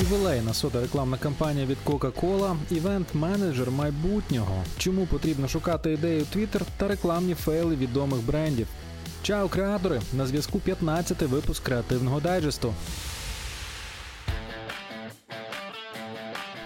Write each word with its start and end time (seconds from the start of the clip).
Ювілейна 0.00 0.54
сота 0.54 0.80
рекламна 0.80 1.18
кампанія 1.18 1.66
від 1.66 1.78
Coca-Cola– 1.86 2.56
івент-менеджер 2.70 3.70
майбутнього. 3.70 4.64
Чому 4.78 5.06
потрібно 5.06 5.48
шукати 5.48 5.92
ідею 5.92 6.24
Twitter 6.36 6.62
та 6.76 6.88
рекламні 6.88 7.34
фейли 7.34 7.76
відомих 7.76 8.26
брендів? 8.26 8.66
Чао, 9.22 9.48
креатори! 9.48 10.00
На 10.12 10.26
зв'язку 10.26 10.60
15-й 10.66 11.26
випуск 11.26 11.62
креативного 11.62 12.20
дайджесту. 12.20 12.74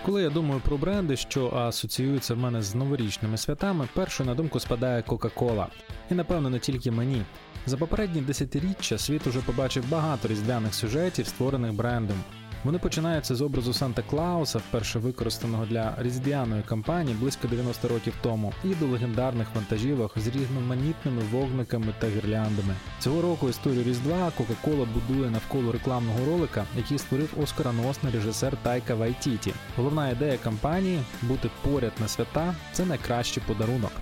Коли 0.04 0.22
я 0.22 0.31
думаю 0.31 0.61
про 0.64 0.77
бренди, 0.77 1.17
що 1.17 1.50
асоціюються 1.50 2.35
в 2.35 2.39
мене 2.39 2.63
з 2.63 2.75
новорічними 2.75 3.36
святами, 3.36 3.89
першою 3.95 4.29
на 4.29 4.35
думку 4.35 4.61
спадає 4.61 5.03
Coca-Cola. 5.03 5.67
І 6.11 6.14
напевно 6.14 6.50
не 6.50 6.58
тільки 6.58 6.90
мені. 6.90 7.22
За 7.67 7.77
попередні 7.77 8.21
десятиріччя 8.21 8.99
світ 8.99 9.27
уже 9.27 9.40
побачив 9.40 9.85
багато 9.90 10.29
різдвяних 10.29 10.75
сюжетів, 10.75 11.27
створених 11.27 11.72
брендом. 11.72 12.17
Вони 12.65 12.79
починаються 12.79 13.35
з 13.35 13.43
образу 13.43 13.73
Санта 13.73 14.03
Клауса, 14.03 14.59
вперше 14.59 14.99
використаного 14.99 15.67
для 15.67 15.95
різдвяної 15.99 16.63
кампанії 16.63 17.17
близько 17.21 17.49
90 17.49 17.89
років 17.89 18.15
тому, 18.23 18.53
і 18.65 18.75
до 18.75 18.87
легендарних 18.87 19.46
вантажівок 19.55 20.13
з 20.17 20.27
різноманітними 20.27 21.23
вогниками 21.32 21.95
та 21.99 22.07
гірляндами. 22.07 22.75
Цього 22.99 23.23
року 23.23 23.49
історію 23.49 23.85
Різдва 23.85 24.32
Coca-Cola 24.39 24.87
будує 24.95 25.31
навколо 25.31 25.73
рекламного 25.73 26.19
ролика, 26.27 26.65
який 26.77 26.99
створив 26.99 27.35
оскароносний 27.43 28.13
режисер 28.13 28.57
Тайка 28.63 28.95
Вайтіті. 28.95 29.53
Головна 29.77 30.11
ідея 30.11 30.39
кампанії 30.39 31.01
бути 31.23 31.51
поряд 31.63 31.93
на 32.01 32.09
свята 32.09 32.55
це 32.73 32.84
найкращий 32.84 33.43
подарунок. 33.47 33.93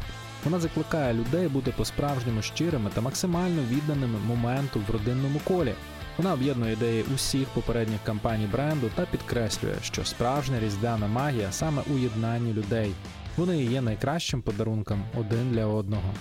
Вона 0.44 0.60
закликає 0.60 1.14
людей 1.14 1.48
бути 1.48 1.74
по-справжньому 1.76 2.42
щирими 2.42 2.90
та 2.94 3.00
максимально 3.00 3.62
відданими 3.70 4.18
моменту 4.26 4.80
в 4.88 4.92
родинному 4.92 5.40
колі. 5.44 5.74
Вона 6.18 6.32
об'єднує 6.32 6.72
ідеї 6.72 7.04
усіх 7.14 7.48
попередніх 7.48 8.00
кампаній 8.04 8.46
бренду 8.46 8.90
та 8.94 9.06
підкреслює, 9.06 9.74
що 9.82 10.04
справжня 10.04 10.60
різдвяна 10.60 11.06
магія 11.06 11.52
саме 11.52 11.82
у 11.94 11.98
єднанні 11.98 12.52
людей. 12.52 12.92
Вони 13.36 13.64
є 13.64 13.80
найкращим 13.80 14.42
подарунком 14.42 15.02
один 15.20 15.50
для 15.50 15.66
одного. 15.66 16.14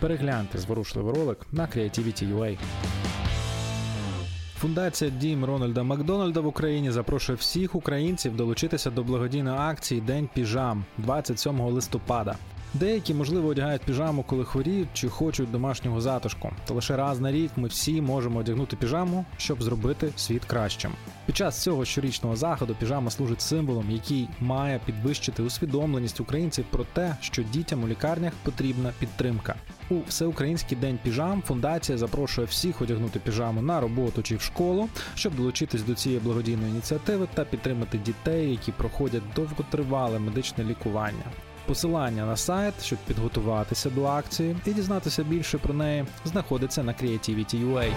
Перегляньте 0.00 0.58
зворушливий 0.58 1.14
ролик 1.14 1.46
на 1.52 1.66
Creativity.ua. 1.66 2.58
Фундація 4.58 5.10
Дім 5.10 5.44
Рональда 5.44 5.82
Макдональда 5.82 6.40
в 6.40 6.46
Україні 6.46 6.90
запрошує 6.90 7.36
всіх 7.36 7.74
українців 7.74 8.36
долучитися 8.36 8.90
до 8.90 9.02
благодійної 9.04 9.56
акції 9.58 10.00
День 10.00 10.28
піжам 10.34 10.84
27 10.98 11.60
листопада. 11.60 12.36
Деякі, 12.74 13.14
можливо, 13.14 13.48
одягають 13.48 13.82
піжаму, 13.82 14.22
коли 14.22 14.44
хворіють 14.44 14.88
чи 14.92 15.08
хочуть 15.08 15.50
домашнього 15.50 16.00
затишку. 16.00 16.50
Та 16.64 16.74
лише 16.74 16.96
раз 16.96 17.20
на 17.20 17.32
рік 17.32 17.50
ми 17.56 17.68
всі 17.68 18.00
можемо 18.00 18.38
одягнути 18.38 18.76
піжаму, 18.76 19.24
щоб 19.36 19.62
зробити 19.62 20.12
світ 20.16 20.44
кращим. 20.44 20.92
Під 21.26 21.36
час 21.36 21.62
цього 21.62 21.84
щорічного 21.84 22.36
заходу 22.36 22.76
піжама 22.80 23.10
служить 23.10 23.40
символом, 23.40 23.90
який 23.90 24.28
має 24.40 24.80
підвищити 24.86 25.42
усвідомленість 25.42 26.20
українців 26.20 26.64
про 26.70 26.84
те, 26.84 27.16
що 27.20 27.42
дітям 27.42 27.84
у 27.84 27.88
лікарнях 27.88 28.32
потрібна 28.42 28.92
підтримка. 28.98 29.54
У 29.90 29.94
всеукраїнський 30.08 30.78
день 30.78 30.98
піжам 31.02 31.42
фундація 31.42 31.98
запрошує 31.98 32.46
всіх 32.46 32.82
одягнути 32.82 33.18
піжаму 33.18 33.62
на 33.62 33.80
роботу 33.80 34.22
чи 34.22 34.36
в 34.36 34.40
школу, 34.40 34.88
щоб 35.14 35.34
долучитись 35.36 35.82
до 35.82 35.94
цієї 35.94 36.20
благодійної 36.20 36.70
ініціативи 36.70 37.28
та 37.34 37.44
підтримати 37.44 37.98
дітей, 37.98 38.50
які 38.50 38.72
проходять 38.72 39.22
довготривале 39.36 40.18
медичне 40.18 40.64
лікування. 40.64 41.24
Посилання 41.68 42.26
на 42.26 42.36
сайт, 42.36 42.74
щоб 42.84 42.98
підготуватися 42.98 43.90
до 43.90 44.04
акції 44.04 44.56
і 44.66 44.72
дізнатися 44.72 45.24
більше 45.24 45.58
про 45.58 45.74
неї, 45.74 46.04
знаходиться 46.24 46.82
на 46.82 46.92
Creativity.ua. 46.92 47.92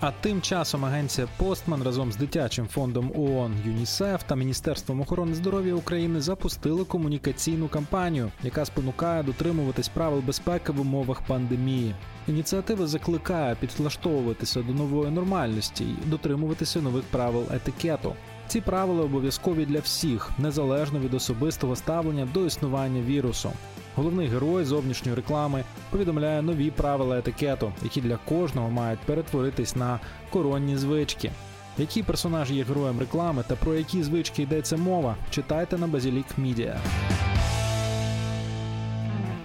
А 0.00 0.12
тим 0.20 0.42
часом 0.42 0.84
агенція 0.84 1.26
Постман 1.36 1.82
разом 1.82 2.12
з 2.12 2.16
дитячим 2.16 2.66
фондом 2.66 3.12
ООН 3.16 3.54
ЮНІСЕФ 3.66 4.22
та 4.22 4.36
Міністерством 4.36 5.00
охорони 5.00 5.34
здоров'я 5.34 5.74
України 5.74 6.20
запустили 6.20 6.84
комунікаційну 6.84 7.68
кампанію, 7.68 8.30
яка 8.42 8.64
спонукає 8.64 9.22
дотримуватись 9.22 9.88
правил 9.88 10.20
безпеки 10.20 10.72
в 10.72 10.80
умовах 10.80 11.22
пандемії. 11.22 11.94
Ініціатива 12.28 12.86
закликає 12.86 13.54
підлаштовуватися 13.54 14.62
до 14.62 14.72
нової 14.72 15.10
нормальності 15.10 15.84
і 15.84 16.08
дотримуватися 16.08 16.80
нових 16.80 17.04
правил 17.04 17.44
етикету. 17.54 18.14
Ці 18.48 18.60
правила 18.60 19.04
обов'язкові 19.04 19.66
для 19.66 19.80
всіх, 19.80 20.30
незалежно 20.38 20.98
від 20.98 21.14
особистого 21.14 21.76
ставлення 21.76 22.28
до 22.34 22.46
існування 22.46 23.02
вірусу. 23.02 23.52
Головний 23.96 24.28
герой 24.28 24.64
зовнішньої 24.64 25.16
реклами 25.16 25.64
повідомляє 25.90 26.42
нові 26.42 26.70
правила 26.70 27.18
етикету, 27.18 27.72
які 27.82 28.00
для 28.00 28.16
кожного 28.16 28.70
мають 28.70 29.00
перетворитись 29.00 29.76
на 29.76 30.00
коронні 30.30 30.76
звички. 30.76 31.30
Які 31.78 32.02
персонажі 32.02 32.54
є 32.54 32.64
героєм 32.64 33.00
реклами 33.00 33.44
та 33.48 33.56
про 33.56 33.74
які 33.74 34.02
звички 34.02 34.42
йдеться 34.42 34.76
мова, 34.76 35.16
читайте 35.30 35.78
на 35.78 35.86
Базілік 35.86 36.26
Мідіа. 36.38 36.80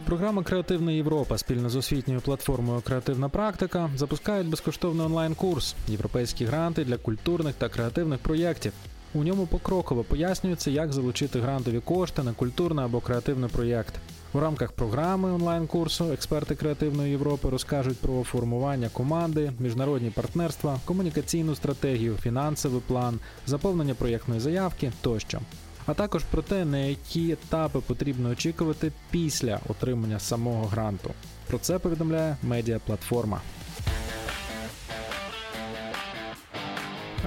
Програма 0.06 0.44
Креативна 0.44 0.92
Європа 0.92 1.38
спільно 1.38 1.70
з 1.70 1.76
освітньою 1.76 2.22
платформою 2.22 2.82
Креативна 2.82 3.30
практика 3.30 3.90
запускають 3.96 4.48
безкоштовний 4.48 5.06
онлайн-курс 5.06 5.76
Європейські 5.88 6.46
гранти 6.46 6.86
для 6.86 6.98
культурних 6.98 7.56
та 7.56 7.70
креативних 7.70 8.20
проєктів. 8.20 8.74
У 9.16 9.24
ньому 9.24 9.46
покроково 9.48 10.04
пояснюється, 10.04 10.72
як 10.72 10.94
залучити 10.94 11.40
грантові 11.40 11.80
кошти 11.80 12.24
на 12.24 12.34
культурний 12.34 12.86
або 12.86 13.00
креативний 13.00 13.50
проєкт. 13.50 13.94
У 14.34 14.40
рамках 14.40 14.72
програми 14.72 15.32
онлайн-курсу 15.32 16.12
експерти 16.12 16.56
креативної 16.56 17.12
Європи 17.12 17.50
розкажуть 17.50 17.98
про 17.98 18.24
формування 18.24 18.90
команди, 18.90 19.52
міжнародні 19.60 20.10
партнерства, 20.10 20.80
комунікаційну 20.86 21.56
стратегію, 21.56 22.16
фінансовий 22.22 22.82
план, 22.88 23.20
заповнення 23.46 23.94
проєктної 23.94 24.40
заявки 24.40 24.92
тощо. 25.02 25.40
А 25.86 25.94
також 25.94 26.24
про 26.24 26.42
те, 26.42 26.66
на 26.66 26.78
які 26.78 27.32
етапи 27.32 27.80
потрібно 27.80 28.30
очікувати 28.30 28.92
після 29.12 29.60
отримання 29.70 30.20
самого 30.20 30.66
гранту. 30.66 31.10
Про 31.48 31.58
це 31.58 31.80
повідомляє 31.80 32.38
медіаплатформа. 32.44 33.42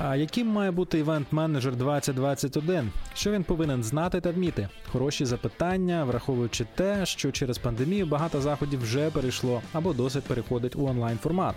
А 0.05 0.17
яким 0.17 0.47
має 0.47 0.71
бути 0.71 0.99
івент-менеджер 0.99 1.77
2021? 1.77 2.93
Що 3.15 3.31
він 3.31 3.45
повинен 3.45 3.83
знати 3.83 4.21
та 4.21 4.31
вміти? 4.31 4.69
Хороші 4.93 5.25
запитання, 5.25 6.05
враховуючи 6.05 6.67
те, 6.75 7.07
що 7.07 7.33
через 7.33 7.59
пандемію 7.59 8.07
багато 8.07 8.41
заходів 8.41 8.83
вже 8.83 9.11
перейшло 9.11 9.63
або 9.73 9.93
досить 9.93 10.25
переходить 10.25 10.77
у 10.77 10.87
онлайн 10.87 11.19
формат. 11.19 11.55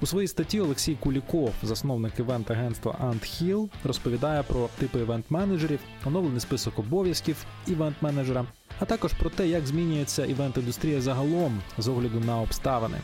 У 0.00 0.06
своїй 0.06 0.28
статті 0.28 0.60
Олексій 0.60 0.94
Куліков, 0.94 1.52
засновник 1.62 2.18
івент-агентства 2.18 2.96
AntHill, 3.04 3.68
розповідає 3.84 4.42
про 4.42 4.68
типи 4.78 4.98
івент-менеджерів, 4.98 5.78
оновлений 6.04 6.40
список 6.40 6.78
обов'язків 6.78 7.44
івент-менеджера, 7.66 8.44
а 8.80 8.84
також 8.84 9.12
про 9.12 9.30
те, 9.30 9.48
як 9.48 9.66
змінюється 9.66 10.26
івент-індустрія 10.26 11.00
загалом 11.00 11.60
з 11.78 11.88
огляду 11.88 12.20
на 12.20 12.40
обставини. 12.40 12.98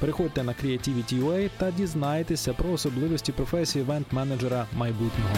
Переходьте 0.00 0.42
на 0.42 0.52
Creativity.ua 0.52 1.50
та 1.58 1.70
дізнайтеся 1.70 2.52
про 2.52 2.70
особливості 2.70 3.32
професії 3.32 3.84
івент-менеджера 3.84 4.66
майбутнього. 4.76 5.34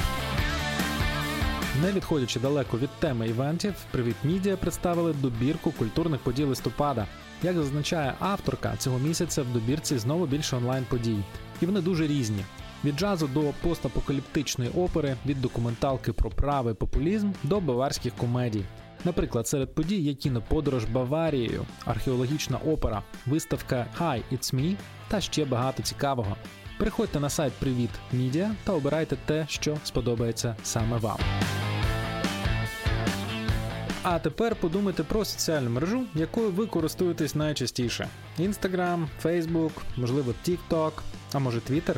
Не 1.83 1.93
відходячи 1.93 2.41
далеко 2.41 2.79
від 2.79 2.91
теми 2.91 3.29
івентів, 3.29 3.75
Привіт 3.91 4.17
Мідіа 4.25 4.57
представили 4.57 5.13
добірку 5.13 5.73
культурних 5.73 6.21
подій 6.21 6.45
листопада. 6.45 7.07
Як 7.43 7.57
зазначає 7.57 8.15
авторка, 8.19 8.77
цього 8.79 8.99
місяця 8.99 9.43
в 9.43 9.53
добірці 9.53 9.99
знову 9.99 10.27
більше 10.27 10.57
онлайн-подій. 10.57 11.19
І 11.61 11.67
вони 11.67 11.81
дуже 11.81 12.07
різні. 12.07 12.45
Від 12.85 12.99
джазу 12.99 13.27
до 13.27 13.41
постапокаліптичної 13.63 14.71
опери, 14.71 15.17
від 15.27 15.43
документалки 15.43 16.13
про 16.13 16.31
правий 16.31 16.75
популізм 16.75 17.31
до 17.43 17.61
баварських 17.61 18.15
комедій. 18.15 18.65
Наприклад, 19.05 19.49
серед 19.49 19.75
подій 19.75 20.01
є 20.01 20.15
кіноподорож 20.15 20.85
Баварією, 20.85 21.67
археологічна 21.85 22.59
опера, 22.59 23.03
виставка 23.27 23.87
Hi, 24.01 24.23
It's 24.33 24.55
Me 24.55 24.77
та 25.09 25.21
ще 25.21 25.45
багато 25.45 25.83
цікавого. 25.83 26.37
Приходьте 26.79 27.21
на 27.21 27.31
сайт 27.31 27.53
Привіт 27.53 27.91
Мідіа 28.13 28.51
та 28.65 28.73
обирайте 28.73 29.17
те, 29.27 29.47
що 29.49 29.77
сподобається 29.85 30.57
саме 30.63 30.97
вам. 30.97 31.19
А 34.03 34.19
тепер 34.19 34.57
подумайте 34.57 35.03
про 35.03 35.25
соціальну 35.25 35.71
мережу, 35.71 36.05
якою 36.15 36.51
ви 36.51 36.67
користуєтесь 36.67 37.35
найчастіше: 37.35 38.09
Instagram, 38.39 39.07
Facebook, 39.25 39.71
можливо, 39.97 40.35
TikTok, 40.49 40.93
а 41.33 41.39
може 41.39 41.59
Twitter. 41.59 41.97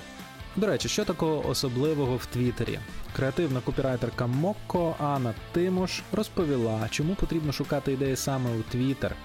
До 0.61 0.67
речі, 0.67 0.89
що 0.89 1.05
такого 1.05 1.49
особливого 1.49 2.17
в 2.17 2.27
Твіттері? 2.27 2.79
Креативна 3.17 3.61
копірайтерка 3.61 4.27
Мокко 4.27 4.95
Анна 4.99 5.35
Тимош 5.53 6.03
розповіла, 6.13 6.89
чому 6.91 7.15
потрібно 7.15 7.53
шукати 7.53 7.93
ідеї 7.93 8.17
саме 8.17 8.51
у 8.57 8.63
Твіттер. 8.63 9.17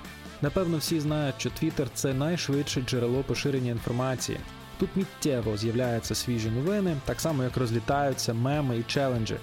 Напевно, 0.41 0.77
всі 0.77 0.99
знають, 0.99 1.35
що 1.37 1.49
Твіттер 1.49 1.87
це 1.93 2.13
найшвидше 2.13 2.81
джерело 2.81 3.23
поширення 3.23 3.71
інформації. 3.71 4.37
Тут 4.79 4.89
миттєво 4.95 5.57
з'являються 5.57 6.15
свіжі 6.15 6.49
новини, 6.49 6.97
так 7.05 7.21
само 7.21 7.43
як 7.43 7.57
розлітаються 7.57 8.33
меми 8.33 8.77
і 8.77 8.83
челенджі. 8.83 9.35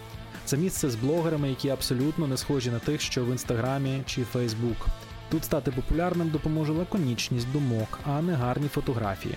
Це 0.45 0.57
місце 0.57 0.91
з 0.91 0.95
блогерами, 0.95 1.49
які 1.49 1.69
абсолютно 1.69 2.27
не 2.27 2.37
схожі 2.37 2.71
на 2.71 2.79
тих, 2.79 3.01
що 3.01 3.25
в 3.25 3.29
інстаграмі 3.29 4.03
чи 4.07 4.25
Фейсбук. 4.25 4.87
Тут 5.31 5.45
стати 5.45 5.71
популярним 5.71 6.31
допоможе 6.31 6.73
лаконічність 6.73 7.53
думок, 7.53 7.99
а 8.07 8.23
не 8.23 8.35
гарні 8.35 8.69
фотографії. 8.69 9.35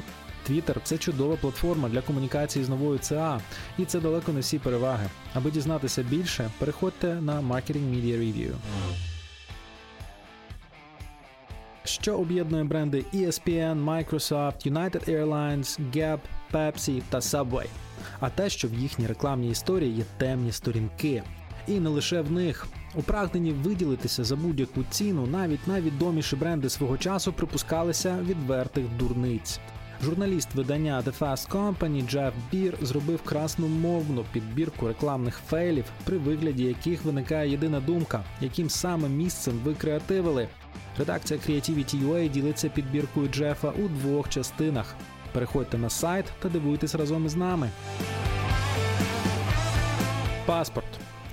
Twitter– 0.49 0.75
це 0.83 0.97
чудова 0.97 1.35
платформа 1.35 1.89
для 1.89 2.01
комунікації 2.01 2.65
з 2.65 2.69
новою 2.69 2.99
ЦА, 2.99 3.41
і 3.77 3.85
це 3.85 3.99
далеко 3.99 4.31
не 4.31 4.39
всі 4.39 4.59
переваги. 4.59 5.09
Аби 5.33 5.51
дізнатися 5.51 6.03
більше, 6.03 6.51
переходьте 6.59 7.15
на 7.21 7.41
Marketing 7.41 7.93
Media 7.93 8.19
Review. 8.19 8.51
Що 11.83 12.17
об'єднує 12.17 12.63
бренди 12.63 13.05
ESPN, 13.13 13.85
Microsoft, 13.85 14.71
United 14.71 15.09
Airlines, 15.09 15.79
Gap, 15.95 16.19
Pepsi 16.53 17.01
та 17.09 17.19
Subway? 17.19 17.67
А 18.19 18.29
те, 18.29 18.49
що 18.49 18.67
в 18.67 18.73
їхній 18.73 19.07
рекламній 19.07 19.49
історії 19.49 19.95
є 19.95 20.03
темні 20.17 20.51
сторінки. 20.51 21.23
І 21.67 21.79
не 21.79 21.89
лише 21.89 22.21
в 22.21 22.31
них. 22.31 22.67
У 22.95 23.01
прагненні 23.01 23.51
виділитися 23.51 24.23
за 24.23 24.35
будь-яку 24.35 24.83
ціну 24.89 25.27
навіть 25.27 25.67
найвідоміші 25.67 26.35
бренди 26.35 26.69
свого 26.69 26.97
часу 26.97 27.33
припускалися 27.33 28.19
відвертих 28.21 28.85
дурниць. 28.99 29.59
Журналіст 30.03 30.55
видання 30.55 31.01
The 31.05 31.19
Fast 31.19 31.49
Company 31.49 32.07
Джеф 32.07 32.33
Бір 32.51 32.77
зробив 32.81 33.21
красномовну 33.21 34.25
підбірку 34.31 34.87
рекламних 34.87 35.41
фейлів, 35.47 35.85
при 36.03 36.17
вигляді 36.17 36.63
яких 36.63 37.05
виникає 37.05 37.51
єдина 37.51 37.79
думка, 37.79 38.23
яким 38.41 38.69
саме 38.69 39.09
місцем 39.09 39.59
ви 39.63 39.73
креативили. 39.73 40.47
Редакція 40.97 41.39
Creativity.ua 41.39 42.29
ділиться 42.29 42.69
підбіркою 42.69 43.27
Джефа 43.27 43.69
у 43.69 43.87
двох 43.87 44.29
частинах. 44.29 44.95
Переходьте 45.31 45.77
на 45.77 45.89
сайт 45.89 46.25
та 46.39 46.49
дивуйтесь 46.49 46.95
разом 46.95 47.25
із 47.25 47.35
нами. 47.35 47.69
Паспорт. 50.45 50.85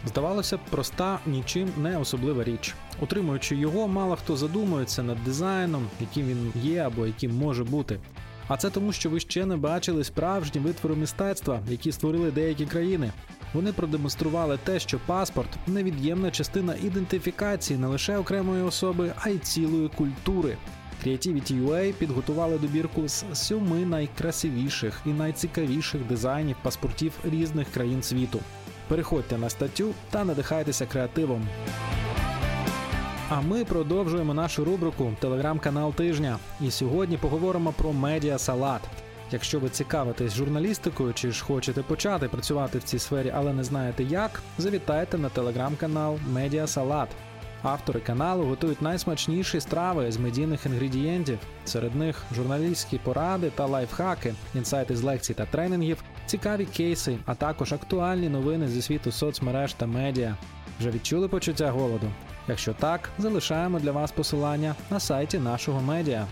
Здавалося 0.07 0.57
б, 0.57 0.61
проста, 0.71 1.19
нічим 1.27 1.69
не 1.77 1.99
особлива 1.99 2.45
річ. 2.45 2.75
Утримуючи 3.01 3.57
його, 3.57 3.89
мало 3.89 4.17
хто 4.17 4.37
задумується 4.37 5.03
над 5.03 5.25
дизайном, 5.25 5.87
яким 6.01 6.27
він 6.27 6.53
є 6.63 6.79
або 6.79 7.07
яким 7.07 7.39
може 7.39 7.65
бути. 7.65 8.01
А 8.49 8.57
це 8.57 8.71
тому, 8.71 8.93
що 8.93 9.11
ви 9.11 9.21
ще 9.21 9.47
не 9.47 9.57
бачили 9.57 10.05
справжні 10.05 10.61
витвори 10.61 10.95
мистецтва, 10.95 11.61
які 11.69 11.93
створили 11.93 12.31
деякі 12.31 12.67
країни. 12.67 13.13
Вони 13.55 13.73
продемонстрували 13.73 14.59
те, 14.65 14.81
що 14.81 15.01
паспорт 15.07 15.49
невід'ємна 15.67 16.31
частина 16.31 16.75
ідентифікації 16.83 17.79
не 17.79 17.87
лише 17.87 18.17
окремої 18.17 18.63
особи, 18.63 19.13
а 19.17 19.29
й 19.29 19.39
цілої 19.39 19.89
культури. 19.89 20.57
Creativity.ua 21.05 21.93
підготували 21.93 22.59
добірку 22.59 23.09
з 23.09 23.25
сьоми 23.33 23.87
найкрасивіших 23.87 25.01
і 25.07 25.09
найцікавіших 25.09 26.01
дизайнів 26.07 26.57
паспортів 26.63 27.13
різних 27.25 27.71
країн 27.71 28.03
світу. 28.03 28.41
Переходьте 28.89 29.39
на 29.39 29.51
статтю 29.51 29.95
та 30.11 30.25
надихайтеся 30.25 30.87
креативом. 30.87 31.49
А 33.29 33.41
ми 33.41 33.65
продовжуємо 33.65 34.35
нашу 34.35 34.65
рубрику 34.65 35.13
Телеграм-канал 35.21 35.95
тижня. 35.95 36.39
І 36.61 36.71
сьогодні 36.71 37.17
поговоримо 37.17 37.73
про 37.73 37.93
медіа 37.93 38.39
салат. 38.39 38.83
Якщо 39.31 39.61
ви 39.61 39.69
цікавитесь 39.69 40.35
журналістикою 40.35 41.13
чи 41.13 41.31
ж 41.31 41.45
хочете 41.45 41.83
почати 41.83 42.29
працювати 42.29 42.79
в 42.79 42.83
цій 42.83 42.99
сфері, 42.99 43.33
але 43.35 43.53
не 43.53 43.65
знаєте 43.65 44.05
як, 44.05 44.43
завітайте 44.59 45.19
на 45.19 45.29
телеграм-канал 45.29 46.19
Медіа 46.33 46.67
Салат. 46.67 47.09
Автори 47.63 48.01
каналу 48.01 48.45
готують 48.45 48.83
найсмачніші 48.83 49.61
страви 49.61 50.13
з 50.13 50.17
медійних 50.17 50.67
інгредієнтів. 50.67 51.39
Серед 51.65 51.95
них 51.95 52.23
журналістські 52.35 52.99
поради 52.99 53.51
та 53.51 53.67
лайфхаки, 53.67 54.35
інсайти 54.55 54.97
з 54.97 55.03
лекцій 55.03 55.35
та 55.35 55.47
тренінгів, 55.47 56.03
цікаві 56.27 56.65
кейси, 56.65 57.19
а 57.27 57.35
також 57.35 57.73
актуальні 57.73 58.29
новини 58.29 58.69
зі 58.69 58.83
світу 58.83 59.13
соцмереж 59.13 59.73
та 59.73 59.87
медіа. 59.87 60.37
Вже 60.81 60.91
відчули 60.91 61.29
почуття 61.29 61.71
голоду? 61.71 62.11
Якщо 62.49 62.73
так, 62.73 63.11
залишаємо 63.19 63.79
для 63.79 63.93
вас 63.93 64.13
посилання 64.13 64.75
на 64.91 65.01
сайті 65.01 65.39
нашого 65.39 65.81
медіа. 65.81 66.27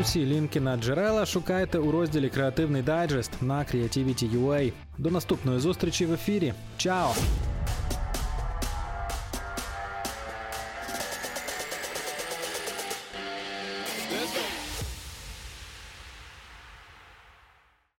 Усі 0.00 0.26
лінки 0.26 0.60
на 0.60 0.76
джерела 0.76 1.26
шукайте 1.26 1.78
у 1.78 1.90
розділі 1.90 2.28
Креативний 2.28 2.82
дайджест 2.82 3.30
на 3.40 3.58
Creativity.ua. 3.58 4.72
До 4.98 5.10
наступної 5.10 5.60
зустрічі 5.60 6.06
в 6.06 6.12
ефірі. 6.12 6.52
Чао! 6.76 7.12